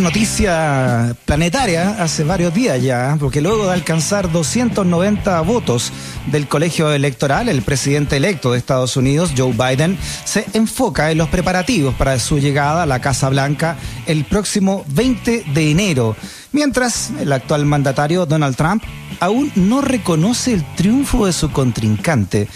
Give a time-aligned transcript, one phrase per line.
[0.00, 5.92] noticia planetaria hace varios días ya, porque luego de alcanzar 290 votos
[6.26, 11.28] del colegio electoral, el presidente electo de Estados Unidos, Joe Biden, se enfoca en los
[11.28, 13.76] preparativos para su llegada a la Casa Blanca
[14.06, 16.16] el próximo 20 de enero,
[16.52, 18.82] mientras el actual mandatario Donald Trump
[19.20, 22.48] aún no reconoce el triunfo de su contrincante.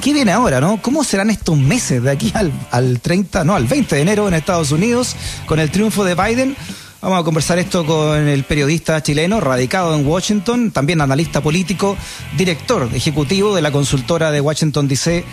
[0.00, 0.80] ¿Qué viene ahora, no?
[0.80, 4.34] ¿Cómo serán estos meses de aquí al, al 30, no, al 20 de enero en
[4.34, 5.16] Estados Unidos
[5.46, 6.56] con el triunfo de Biden?
[7.02, 11.96] Vamos a conversar esto con el periodista chileno radicado en Washington, también analista político,
[12.38, 15.24] director ejecutivo de la consultora de Washington DC,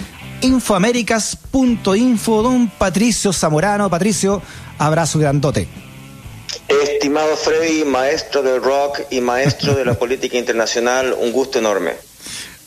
[0.42, 3.88] infoaméricas.info, don Patricio Zamorano.
[3.88, 4.42] Patricio,
[4.80, 5.68] abrazo grandote.
[6.68, 11.92] Estimado Freddy, maestro del rock y maestro de la política internacional, un gusto enorme.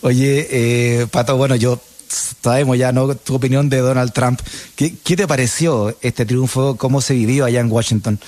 [0.02, 3.12] Oye, eh, Pato, bueno, yo sabemos ya, ¿no?
[3.16, 4.41] Tu opinión de Donald Trump.
[4.77, 6.77] ¿Qué, ¿Qué, te pareció este triunfo?
[6.77, 8.21] ¿Cómo se vivió allá en Washington?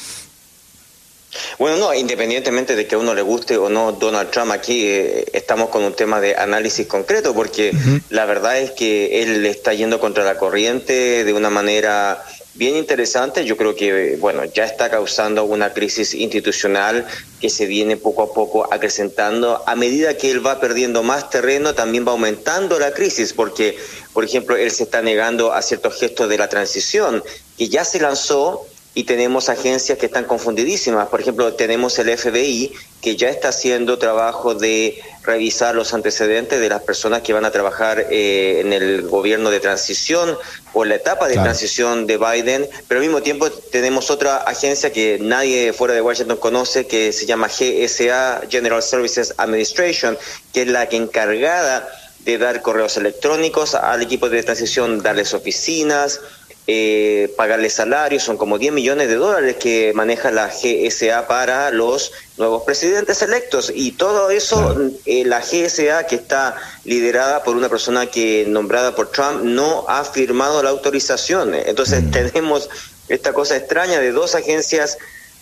[1.58, 5.24] Bueno, no, independientemente de que a uno le guste o no Donald Trump, aquí eh,
[5.32, 8.02] estamos con un tema de análisis concreto, porque uh -huh.
[8.10, 13.44] la verdad es que él está yendo contra la corriente de una manera bien interesante.
[13.44, 17.06] Yo creo que, bueno, ya está causando una crisis institucional
[17.40, 19.62] que se viene poco a poco acrecentando.
[19.66, 23.76] A medida que él va perdiendo más terreno, también va aumentando la crisis, porque,
[24.12, 27.22] por ejemplo, él se está negando a ciertos gestos de la transición,
[27.58, 31.08] que ya se lanzó y tenemos agencias que están confundidísimas.
[31.08, 36.68] Por ejemplo, tenemos el FBI que ya está haciendo trabajo de revisar los antecedentes de
[36.68, 40.38] las personas que van a trabajar eh, en el gobierno de transición
[40.72, 41.48] o la etapa de claro.
[41.48, 46.36] transición de Biden, pero al mismo tiempo tenemos otra agencia que nadie fuera de Washington
[46.36, 50.16] conoce que se llama GSA, General Services Administration,
[50.52, 51.88] que es la que encargada
[52.24, 56.20] de dar correos electrónicos al equipo de transición, darles oficinas,
[56.66, 62.12] eh, pagarle salarios, son como 10 millones de dólares que maneja la GSA para los
[62.38, 64.74] nuevos presidentes electos y todo eso,
[65.04, 70.04] eh, la GSA que está liderada por una persona que nombrada por Trump no ha
[70.04, 71.54] firmado la autorización.
[71.54, 72.10] Entonces mm.
[72.10, 72.70] tenemos
[73.08, 74.96] esta cosa extraña de dos agencias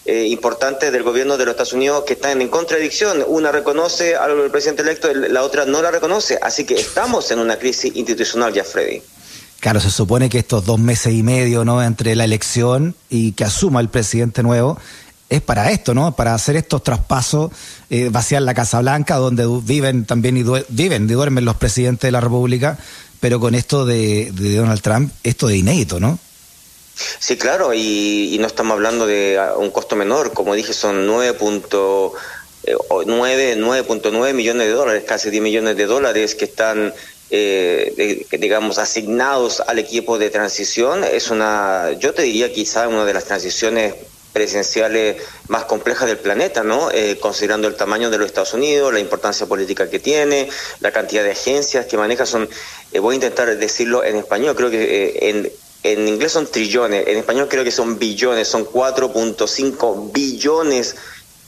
[0.05, 3.25] eh, importantes del gobierno de los Estados Unidos que están en contradicción.
[3.29, 6.37] Una reconoce al presidente electo, la otra no la reconoce.
[6.43, 9.01] Así que estamos en una crisis institucional ya, Freddy.
[9.63, 11.85] Claro, se supone que estos dos meses y medio, ¿no?
[11.85, 14.77] Entre la elección y que asuma el presidente nuevo,
[15.31, 16.17] es para esto, ¿no?
[16.17, 17.53] Para hacer estos traspasos,
[17.89, 22.11] eh, vaciar la Casa Blanca, donde viven también y viven y duermen los presidentes de
[22.11, 22.77] la República,
[23.21, 26.19] pero con esto de, Donald Trump, esto de inédito, ¿no?
[27.21, 32.13] Sí, claro, y, y, no estamos hablando de un costo menor, como dije, son 9.9
[32.65, 36.93] 9.9 millones de dólares, casi 10 millones de dólares que están
[37.35, 41.03] eh, digamos, asignados al equipo de transición.
[41.03, 43.95] Es una, yo te diría quizá una de las transiciones
[44.35, 45.17] presidenciales
[45.49, 46.91] más complejas del planeta, ¿no?
[46.91, 50.49] Eh, considerando el tamaño de los Estados Unidos, la importancia política que tiene,
[50.81, 52.49] la cantidad de agencias que maneja, son,
[52.93, 55.53] eh, voy a intentar decirlo en español, creo que eh, en,
[55.85, 60.97] en inglés son trillones, en español creo que son billones, son 4.5 billones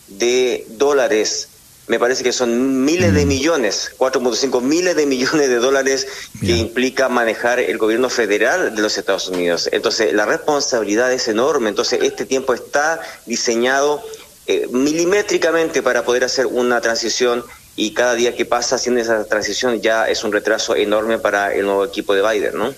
[0.09, 1.49] de dólares
[1.87, 6.07] me parece que son miles de millones, 4.5 miles de millones de dólares
[6.41, 9.69] que implica manejar el gobierno federal de los Estados Unidos.
[9.71, 11.69] Entonces, la responsabilidad es enorme.
[11.69, 14.03] Entonces, este tiempo está diseñado
[14.47, 17.45] eh, milimétricamente para poder hacer una transición
[17.77, 21.67] y cada día que pasa haciendo esa transición ya es un retraso enorme para el
[21.67, 22.73] nuevo equipo de Biden, ¿no?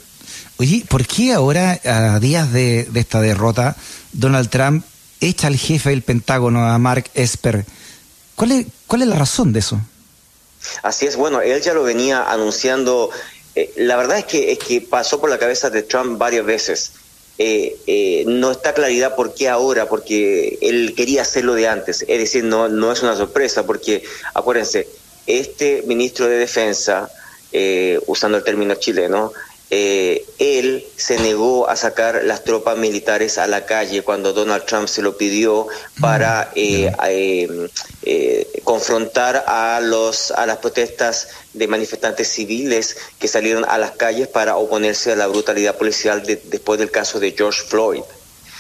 [0.59, 3.77] Oye, ¿por qué ahora, a días de, de esta derrota,
[4.13, 4.85] Donald Trump
[5.21, 7.67] echa al jefe del Pentágono, a Mark Esper?
[8.35, 9.81] ¿Cuál es, ¿Cuál es la razón de eso?
[10.83, 13.11] Así es, bueno, él ya lo venía anunciando.
[13.55, 16.93] Eh, la verdad es que, es que pasó por la cabeza de Trump varias veces.
[17.39, 22.03] Eh, eh, no está claridad por qué ahora, porque él quería hacerlo de antes.
[22.09, 24.03] Es decir, no, no es una sorpresa, porque
[24.35, 24.89] acuérdense,
[25.27, 27.11] este ministro de Defensa,
[27.53, 29.33] eh, usando el término chileno,
[29.71, 34.87] eh, él se negó a sacar las tropas militares a la calle cuando Donald Trump
[34.87, 35.67] se lo pidió
[36.01, 37.69] para eh, eh,
[38.03, 44.29] eh, confrontar a los a las protestas de manifestantes civiles que salieron a las calles
[44.29, 48.03] para oponerse a la brutalidad policial de, después del caso de George Floyd.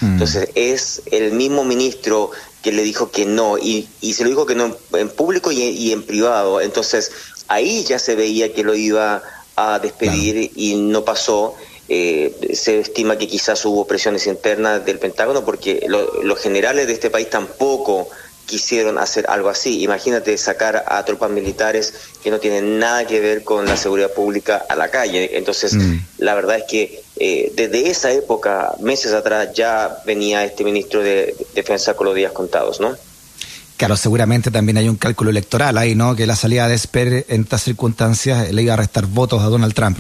[0.00, 0.12] Mm.
[0.14, 2.32] Entonces es el mismo ministro
[2.62, 5.62] que le dijo que no y, y se lo dijo que no en público y,
[5.62, 6.61] y en privado.
[6.61, 7.12] Entonces
[7.47, 9.36] ahí ya se veía que lo iba a
[9.81, 10.53] despedir claro.
[10.56, 11.55] y no pasó.
[11.88, 16.93] Eh, se estima que quizás hubo presiones internas del Pentágono porque lo, los generales de
[16.93, 18.08] este país tampoco
[18.47, 19.82] quisieron hacer algo así.
[19.82, 21.93] Imagínate sacar a tropas militares
[22.23, 25.37] que no tienen nada que ver con la seguridad pública a la calle.
[25.37, 25.99] Entonces, mm.
[26.19, 31.35] la verdad es que eh, desde esa época, meses atrás, ya venía este ministro de
[31.55, 32.97] Defensa con los días contados, ¿no?
[33.76, 36.17] Claro, seguramente también hay un cálculo electoral ahí, ¿no?
[36.17, 39.75] Que la salida de Esper en estas circunstancias le iba a restar votos a Donald
[39.75, 39.99] Trump.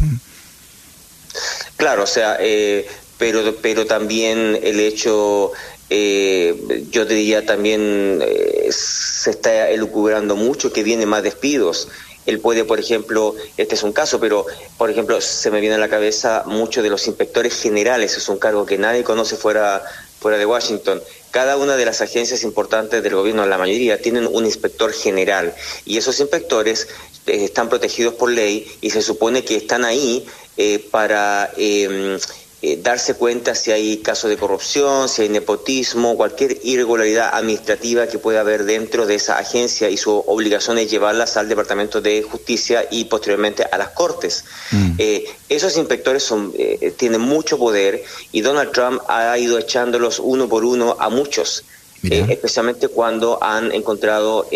[1.76, 2.86] Claro, o sea, eh,
[3.18, 5.52] pero, pero también el hecho,
[5.90, 11.88] eh, yo diría también, eh, se está elucubrando mucho que vienen más despidos.
[12.24, 14.46] Él puede, por ejemplo, este es un caso, pero,
[14.78, 18.38] por ejemplo, se me viene a la cabeza muchos de los inspectores generales, es un
[18.38, 19.82] cargo que nadie conoce fuera,
[20.18, 21.00] fuera de Washington
[21.36, 25.54] cada una de las agencias importantes del gobierno, la mayoría, tienen un inspector general.
[25.84, 26.88] Y esos inspectores
[27.26, 30.24] eh, están protegidos por ley y se supone que están ahí
[30.56, 32.18] eh, para em,
[32.66, 38.18] eh, darse cuenta si hay casos de corrupción, si hay nepotismo, cualquier irregularidad administrativa que
[38.18, 42.84] pueda haber dentro de esa agencia y su obligación es llevarlas al Departamento de Justicia
[42.90, 44.44] y posteriormente a las Cortes.
[44.72, 44.94] Mm.
[44.98, 48.02] Eh, esos inspectores son, eh, tienen mucho poder
[48.32, 51.62] y Donald Trump ha ido echándolos uno por uno a muchos.
[52.02, 54.46] Especialmente cuando han encontrado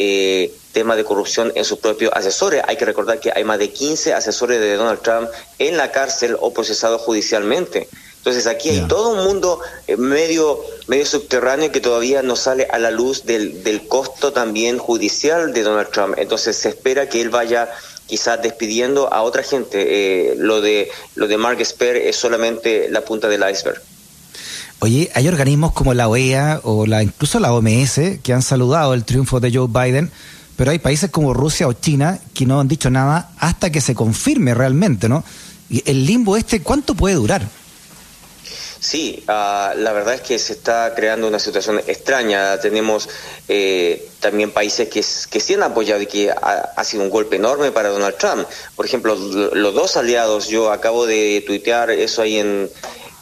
[0.73, 2.63] temas de corrupción en sus propios asesores.
[2.67, 5.29] Hay que recordar que hay más de 15 asesores de Donald Trump
[5.59, 7.89] en la cárcel o procesados judicialmente.
[8.19, 12.79] Entonces aquí hay todo un mundo eh, medio, medio subterráneo que todavía no sale a
[12.79, 16.15] la luz del, del costo también judicial de Donald Trump.
[16.19, 17.71] Entonces se espera que él vaya
[18.07, 20.33] quizás despidiendo a otra gente.
[20.33, 23.81] Eh, lo de lo de Mark Esper es solamente la punta del iceberg.
[24.81, 29.05] Oye, hay organismos como la OEA o la incluso la OMS que han saludado el
[29.05, 30.11] triunfo de Joe Biden
[30.61, 33.95] pero hay países como Rusia o China que no han dicho nada hasta que se
[33.95, 35.25] confirme realmente, ¿no?
[35.71, 37.49] Y el limbo este, ¿cuánto puede durar?
[38.79, 42.61] Sí, ah, la verdad es que se está creando una situación extraña.
[42.61, 43.09] Tenemos
[43.49, 47.73] eh, también países que, que sí han apoyado y que ha, sido un golpe enorme
[47.73, 48.47] para Donald Trump.
[48.77, 52.71] Por ejemplo, los dos aliados, yo acabo de tuitear eso ahí en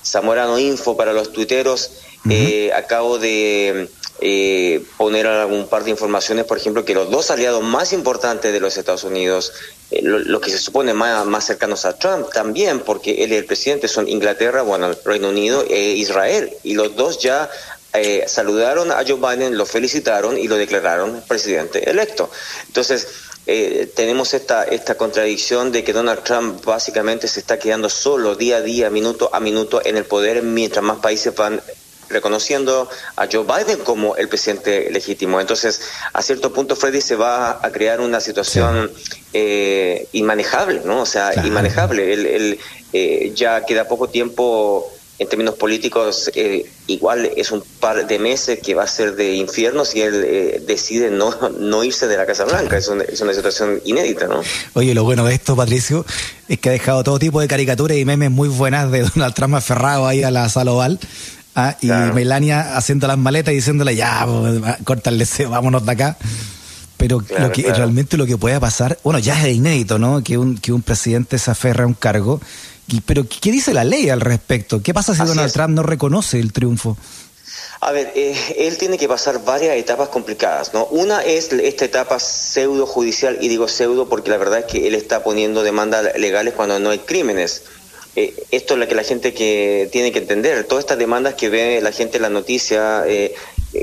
[0.09, 1.91] Zamorano Info para los tuiteros,
[2.29, 3.89] eh, acabo de
[4.21, 8.61] eh, poner algún par de informaciones, por ejemplo, que los dos aliados más importantes de
[8.61, 9.53] los Estados Unidos,
[9.91, 13.45] eh, lo, que se supone más, más cercanos a Trump también, porque él y el
[13.45, 17.49] presidente son Inglaterra, bueno, Reino Unido e Israel, y los dos ya
[17.95, 22.31] eh, saludaron a Joe Biden, lo felicitaron y lo declararon presidente electo.
[22.67, 23.09] Entonces,
[23.51, 28.59] eh, tenemos esta, esta contradicción de que Donald Trump básicamente se está quedando solo día
[28.59, 31.63] a día, minuto a minuto en el poder, mientras más países van
[32.11, 35.41] reconociendo a Joe Biden como el presidente legítimo.
[35.41, 35.81] Entonces,
[36.13, 38.93] a cierto punto, Freddy se va a crear una situación
[39.33, 41.01] eh, inmanejable, ¿no?
[41.01, 42.13] O sea, inmanejable.
[42.13, 42.61] Él,
[42.93, 48.61] eh, ya queda poco tiempo en términos políticos, eh, igual es un par de meses
[48.61, 52.45] que va a ser de infierno si él decide no, no irse de la Casa
[52.45, 52.77] Blanca.
[52.77, 54.43] Es una, es una situación inédita, ¿no?
[54.75, 56.07] Oye, lo bueno de esto, Patricio,
[56.49, 59.55] es que ha dejado todo tipo de caricaturas y memes muy buenas de Donald Trump
[59.55, 61.01] aferrado ahí a la sala oval
[61.61, 64.25] Ah, y Melania haciendo las maletas y diciéndole, ya,
[64.85, 66.17] corta el deseo, vámonos de acá.
[66.97, 70.23] Pero lo que, realmente lo que pueda pasar, bueno, ya es inédito, ¿no?
[70.23, 72.41] Que un, que un presidente se aferra a un cargo.
[73.05, 74.83] Pero, ¿qué dice la ley al respecto?
[74.83, 76.97] ¿Qué pasa si Donald Trump no reconoce el triunfo?
[77.81, 80.87] A ver, eh, él tiene que pasar varias etapas complicadas, ¿no?
[80.87, 84.95] Una es esta etapa pseudo judicial, y digo pseudo porque la verdad es que él
[84.95, 87.63] está poniendo demandas legales cuando no hay crímenes.
[88.17, 90.65] Eh, esto es lo que la gente que tiene que entender.
[90.65, 93.35] Todas estas demandas que ve la gente en la noticia, eh, eh,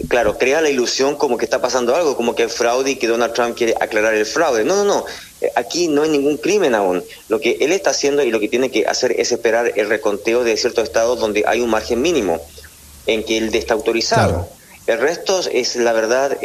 [0.07, 3.07] claro, crea la ilusión como que está pasando algo, como que hay fraude y que
[3.07, 4.63] Donald Trump quiere aclarar el fraude.
[4.63, 5.05] No, no, no.
[5.55, 7.03] Aquí no hay ningún crimen aún.
[7.29, 10.43] Lo que él está haciendo y lo que tiene que hacer es esperar el reconteo
[10.43, 12.41] de ciertos estados donde hay un margen mínimo
[13.05, 14.47] en que él está autorizado.
[14.87, 16.37] El resto es, la verdad,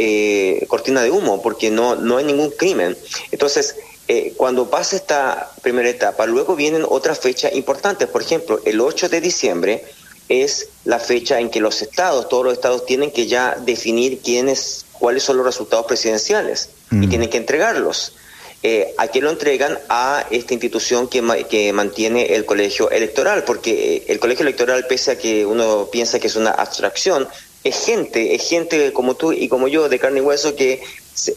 [0.67, 2.97] cortina de humo, porque no, no hay ningún crimen.
[3.31, 3.77] Entonces,
[4.09, 8.09] eh, cuando pasa esta primera etapa, luego vienen otras fechas importantes.
[8.09, 9.85] Por ejemplo, el 8 de diciembre
[10.31, 14.87] es la fecha en que los estados, todos los estados tienen que ya definir quiénes,
[14.93, 17.09] cuáles son los resultados presidenciales y mm.
[17.11, 18.15] tienen que entregarlos.
[18.63, 19.77] Eh, ¿A quién lo entregan?
[19.89, 25.11] A esta institución que, que mantiene el colegio electoral, porque eh, el colegio electoral, pese
[25.13, 27.27] a que uno piensa que es una abstracción,
[27.65, 30.81] es gente, es gente como tú y como yo, de carne y hueso, que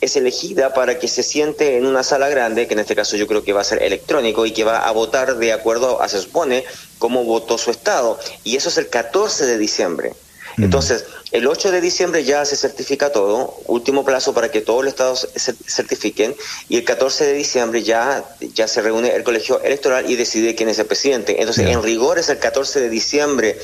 [0.01, 3.27] es elegida para que se siente en una sala grande, que en este caso yo
[3.27, 6.19] creo que va a ser electrónico y que va a votar de acuerdo a, se
[6.19, 6.63] supone,
[6.99, 8.19] cómo votó su estado.
[8.43, 10.13] Y eso es el 14 de diciembre.
[10.57, 14.93] Entonces, el 8 de diciembre ya se certifica todo, último plazo para que todos los
[14.93, 16.35] estados se certifiquen,
[16.69, 20.69] y el 14 de diciembre ya, ya se reúne el colegio electoral y decide quién
[20.69, 21.39] es el presidente.
[21.39, 23.57] Entonces, en rigor es el 14 de diciembre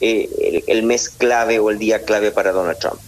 [0.00, 3.00] eh, el mes clave o el día clave para Donald Trump.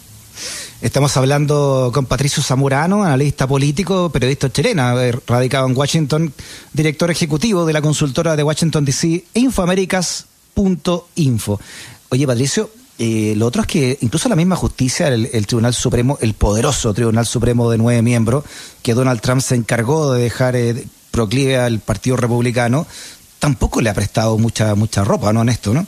[0.83, 4.95] Estamos hablando con Patricio Zamorano, analista político, periodista chilena,
[5.27, 6.35] radicado en Washington,
[6.73, 10.27] director ejecutivo de la consultora de Washington DC, Infoaméricas
[11.15, 11.61] info.
[12.11, 16.35] Oye, Patricio, eh, lo otro es que incluso la misma justicia, el, Tribunal Supremo, el
[16.35, 18.45] poderoso Tribunal Supremo de nueve miembros,
[18.83, 22.87] que Donald Trump se encargó de dejar eh, proclive al Partido Republicano,
[23.39, 25.41] tampoco le ha prestado mucha mucha ropa, ¿no?
[25.43, 25.87] En ¿no?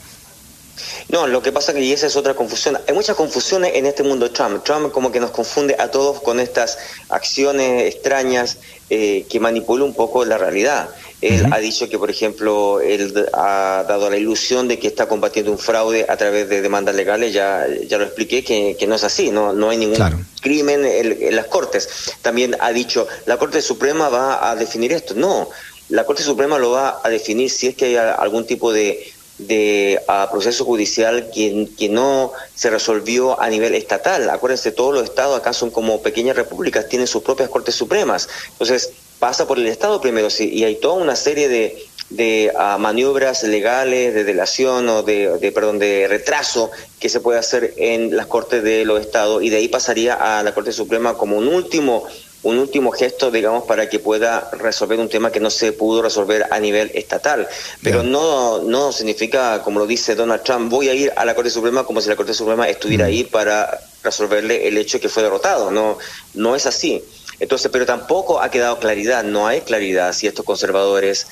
[1.09, 2.77] No, lo que pasa que y esa es otra confusión.
[2.87, 4.63] Hay muchas confusiones en este mundo Trump.
[4.63, 6.77] Trump como que nos confunde a todos con estas
[7.09, 8.57] acciones extrañas
[8.89, 10.89] eh, que manipula un poco la realidad.
[11.21, 15.51] Él ha dicho que, por ejemplo, él ha dado la ilusión de que está combatiendo
[15.51, 17.33] un fraude a través de demandas legales.
[17.33, 21.47] Ya, ya lo expliqué que, no es así, no, no hay ningún crimen en, las
[21.47, 21.89] Cortes.
[22.21, 25.13] También ha dicho, la Corte Suprema va a definir esto.
[25.13, 25.49] No,
[25.89, 30.01] la Corte Suprema lo va a definir si es que hay algún tipo de de
[30.29, 34.29] proceso judicial que, que, no se resolvió a nivel estatal.
[34.29, 38.29] Acuérdense, todos los estados acá son como pequeñas repúblicas, tienen sus propias cortes supremas.
[38.51, 42.79] Entonces, pasa por el estado primero sí, y hay toda una serie de, de uh,
[42.79, 48.15] maniobras legales, de delación o de, de, perdón, de retraso que se puede hacer en
[48.15, 51.47] las cortes de los estados y de ahí pasaría a la Corte Suprema como un
[51.47, 52.05] último
[52.43, 56.45] un último gesto, digamos, para que pueda resolver un tema que no se pudo resolver
[56.51, 57.47] a nivel estatal.
[57.83, 61.49] Pero no, no significa, como lo dice Donald Trump, voy a ir a la Corte
[61.49, 63.07] Suprema como si la Corte Suprema estuviera mm.
[63.07, 65.69] ahí para resolverle el hecho que fue derrotado.
[65.71, 65.97] No,
[66.33, 67.03] no es así.
[67.39, 71.27] Entonces, pero tampoco ha quedado claridad, no hay claridad si estos conservadores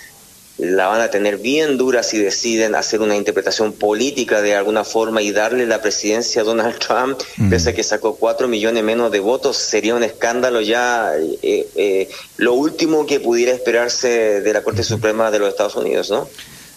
[0.57, 5.21] la van a tener bien dura si deciden hacer una interpretación política de alguna forma
[5.21, 7.49] y darle la presidencia a Donald Trump, mm.
[7.49, 12.09] pese a que sacó cuatro millones menos de votos, sería un escándalo ya eh, eh,
[12.37, 16.27] lo último que pudiera esperarse de la Corte Suprema de los Estados Unidos, ¿no?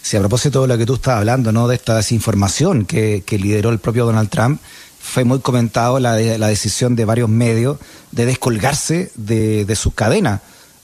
[0.03, 1.69] Sí, a propósito de lo que tú estás hablando, ¿no?
[1.69, 4.61] De esta desinformación que, que lideró el propio Donald Trump,
[4.99, 7.79] fue muy comentado la, la decisión de varios medios
[8.13, 10.43] de descolgarse de, de su cadena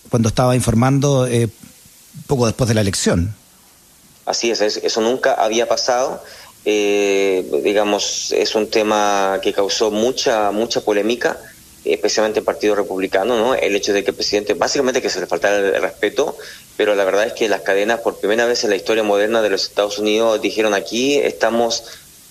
[0.09, 1.49] cuando estaba informando eh,
[2.27, 3.35] poco después de la elección.
[4.25, 6.23] Así es, eso nunca había pasado.
[6.65, 11.39] Eh, digamos, es un tema que causó mucha, mucha polémica,
[11.85, 13.55] especialmente en el Partido Republicano, ¿no?
[13.55, 16.37] El hecho de que el presidente, básicamente que se le faltara el respeto,
[16.77, 19.51] pero la verdad es que las cadenas, por primera vez en la historia moderna de
[19.51, 21.85] los Estados Unidos, dijeron aquí estamos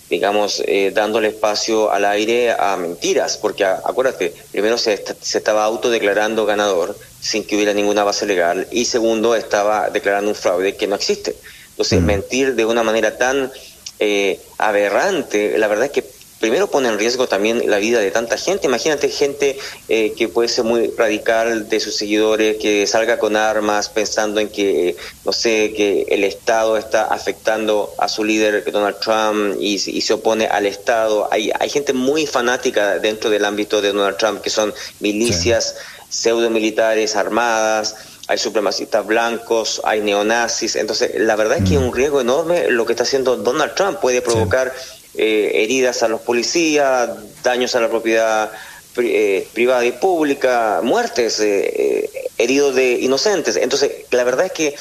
[0.10, 6.46] digamos, eh, dándole espacio al aire a mentiras, porque acuérdate, primero se, se estaba autodeclarando
[6.46, 10.96] ganador sin que hubiera ninguna base legal y segundo estaba declarando un fraude que no
[10.96, 11.36] existe.
[11.72, 12.06] Entonces, mm.
[12.06, 13.52] mentir de una manera tan
[14.00, 18.38] eh, aberrante, la verdad es que primero pone en riesgo también la vida de tanta
[18.38, 18.68] gente.
[18.68, 23.90] Imagínate gente eh, que puede ser muy radical de sus seguidores, que salga con armas
[23.90, 29.58] pensando en que, no sé, que el Estado está afectando a su líder Donald Trump
[29.60, 31.28] y, se opone al Estado.
[31.32, 35.76] Hay, hay gente muy fanática dentro del ámbito de Donald Trump que son milicias
[36.08, 37.96] pseudo militares armadas
[38.28, 41.86] hay supremacistas blancos, hay neonazis, entonces la verdad es que es mm.
[41.86, 44.74] un riesgo enorme lo que está haciendo Donald Trump, puede provocar
[45.18, 47.10] eh, heridas a los policías,
[47.44, 48.52] daños a la propiedad
[48.98, 53.56] eh, privada y pública, muertes, eh, heridos de inocentes.
[53.56, 54.76] Entonces, la verdad es que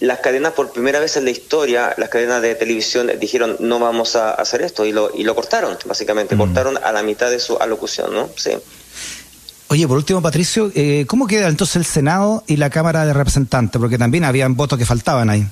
[0.00, 4.16] las cadenas por primera vez en la historia, las cadenas de televisión dijeron no vamos
[4.16, 6.38] a hacer esto y lo, y lo cortaron, básicamente, mm.
[6.38, 8.30] cortaron a la mitad de su alocución, ¿no?
[8.36, 8.52] Sí.
[9.68, 10.72] Oye, por último, Patricio,
[11.06, 13.78] ¿cómo queda entonces el Senado y la Cámara de Representantes?
[13.78, 15.46] Porque también habían votos que faltaban ahí.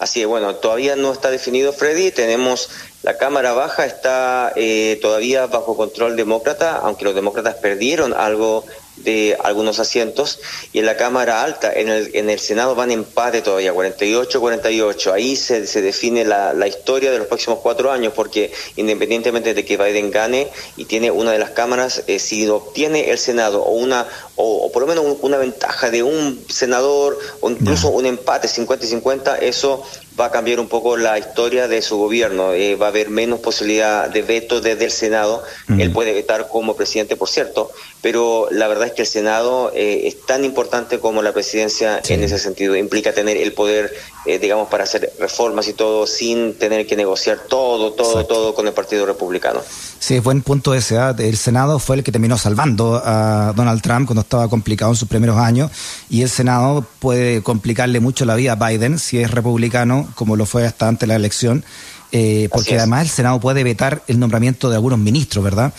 [0.00, 2.70] Así es, bueno, todavía no está definido Freddy, tenemos
[3.02, 8.64] la Cámara Baja está eh, todavía bajo control demócrata, aunque los demócratas perdieron algo
[9.04, 10.40] de algunos asientos
[10.72, 15.12] y en la Cámara Alta, en el, en el Senado van empate todavía, 48-48.
[15.12, 19.64] Ahí se, se define la, la, historia de los próximos cuatro años porque independientemente de
[19.64, 23.72] que Biden gane y tiene una de las cámaras, eh, si obtiene el Senado o
[23.72, 28.86] una o, por lo menos una ventaja de un senador o incluso un empate 50
[28.86, 29.82] y 50, eso
[30.18, 32.52] va a cambiar un poco la historia de su gobierno.
[32.52, 35.42] Eh, va a haber menos posibilidad de veto desde el Senado.
[35.68, 37.70] Él puede vetar como presidente, por cierto,
[38.02, 42.22] pero la verdad es que el Senado eh, es tan importante como la presidencia en
[42.22, 42.76] ese sentido.
[42.76, 43.94] Implica tener el poder,
[44.26, 48.66] eh, digamos, para hacer reformas y todo sin tener que negociar todo, todo, todo con
[48.66, 49.60] el Partido Republicano.
[50.00, 50.96] Sí, buen punto ese.
[50.96, 51.14] ¿ah?
[51.18, 55.08] El Senado fue el que terminó salvando a Donald Trump cuando estaba complicado en sus
[55.08, 55.70] primeros años
[56.08, 60.46] y el Senado puede complicarle mucho la vida a Biden si es republicano, como lo
[60.46, 61.64] fue hasta antes de la elección,
[62.12, 65.72] eh, porque además el Senado puede vetar el nombramiento de algunos ministros, ¿verdad?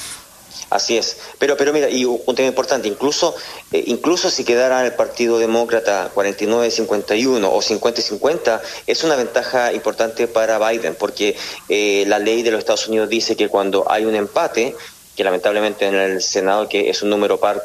[0.72, 1.18] Así es.
[1.38, 3.36] Pero, pero mira, y un tema importante, incluso,
[3.74, 10.60] eh, incluso si quedara el Partido Demócrata 49-51 o 50-50, es una ventaja importante para
[10.60, 11.36] Biden, porque
[11.68, 14.74] eh, la ley de los Estados Unidos dice que cuando hay un empate,
[15.18, 17.62] que lamentablemente en el Senado, que es un número par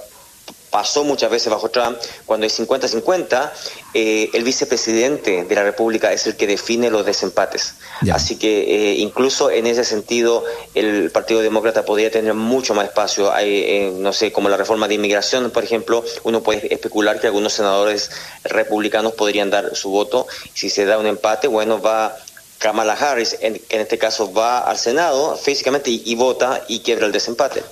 [0.77, 3.51] pasó muchas veces bajo Trump, cuando hay 50-50,
[3.95, 7.77] eh, el vicepresidente de la República es el que define los desempates.
[8.13, 13.33] Así que eh, incluso en ese sentido el Partido Demócrata podría tener mucho más espacio.
[13.33, 17.29] Hay, eh, no sé, como la reforma de inmigración, por ejemplo, uno puede especular que
[17.29, 18.11] algunos senadores
[18.45, 20.27] republicanos podrían dar su voto.
[20.53, 22.15] Si se da un empate, bueno, va
[22.59, 27.13] Kamala Harris, en, en este caso va al Senado físicamente y, vota y quiebra el
[27.13, 27.65] desempate.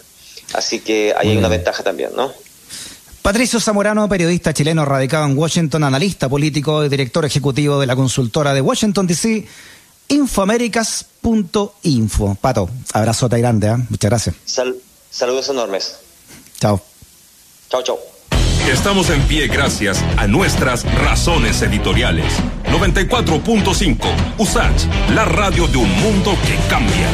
[0.54, 2.32] Así que ahí hay una ventaja también, ¿no?
[3.24, 8.52] Patricio Zamorano, periodista chileno radicado en Washington, analista político y director ejecutivo de la consultora
[8.52, 9.46] de Washington DC,
[10.08, 12.36] infoaméricas.info.
[12.38, 13.76] Pato, abrazo grande, ¿eh?
[13.88, 14.36] muchas gracias.
[15.10, 15.96] saludos enormes.
[16.60, 16.82] Chao.
[17.70, 17.98] Chao, chao.
[18.70, 22.30] Estamos en pie gracias a nuestras razones editoriales.
[22.66, 27.08] 94.5 USACH, la radio de un mundo que cambia.